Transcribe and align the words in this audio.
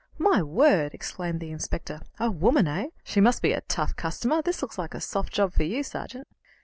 "My 0.17 0.41
word!" 0.41 0.95
exclaimed 0.95 1.39
the 1.41 1.51
inspector. 1.51 1.99
"A 2.19 2.31
woman, 2.31 2.67
eh? 2.67 2.87
She 3.03 3.21
must 3.21 3.43
be 3.43 3.51
a 3.51 3.61
tough 3.61 3.95
customer. 3.95 4.41
This 4.41 4.63
looks 4.63 4.79
like 4.79 4.95
a 4.95 4.99
soft 4.99 5.31
job 5.31 5.53
for 5.53 5.61
you, 5.61 5.83
sergeant." 5.83 6.27